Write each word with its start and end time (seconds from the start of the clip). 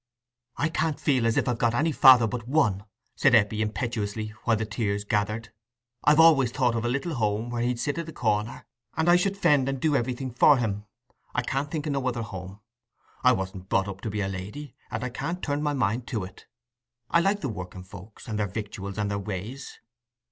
"I 0.57 0.69
can't 0.69 0.99
feel 0.99 1.27
as 1.27 1.37
I've 1.37 1.59
got 1.59 1.75
any 1.75 1.91
father 1.91 2.25
but 2.25 2.47
one," 2.47 2.85
said 3.15 3.35
Eppie, 3.35 3.61
impetuously, 3.61 4.29
while 4.45 4.55
the 4.57 4.65
tears 4.65 5.03
gathered. 5.03 5.53
"I've 6.03 6.19
always 6.19 6.49
thought 6.51 6.73
of 6.73 6.83
a 6.83 6.87
little 6.89 7.13
home 7.13 7.51
where 7.51 7.61
he'd 7.61 7.79
sit 7.79 7.99
i' 7.99 8.01
the 8.01 8.11
corner, 8.11 8.65
and 8.97 9.07
I 9.07 9.15
should 9.15 9.37
fend 9.37 9.69
and 9.69 9.79
do 9.79 9.95
everything 9.95 10.31
for 10.33 10.57
him: 10.57 10.85
I 11.35 11.43
can't 11.43 11.69
think 11.69 11.85
o' 11.85 11.91
no 11.91 12.07
other 12.07 12.23
home. 12.23 12.61
I 13.23 13.33
wasn't 13.33 13.69
brought 13.69 13.87
up 13.87 14.01
to 14.01 14.09
be 14.09 14.21
a 14.21 14.27
lady, 14.27 14.75
and 14.89 15.03
I 15.03 15.09
can't 15.09 15.43
turn 15.43 15.61
my 15.61 15.73
mind 15.73 16.07
to 16.07 16.23
it. 16.23 16.47
I 17.11 17.19
like 17.19 17.41
the 17.41 17.49
working 17.49 17.83
folks, 17.83 18.27
and 18.27 18.39
their 18.39 18.47
victuals, 18.47 18.97
and 18.97 19.11
their 19.11 19.19
ways. 19.19 19.81